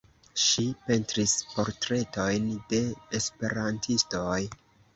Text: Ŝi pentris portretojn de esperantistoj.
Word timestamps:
Ŝi 0.43 0.63
pentris 0.87 1.35
portretojn 1.51 2.49
de 2.73 2.81
esperantistoj. 3.21 4.37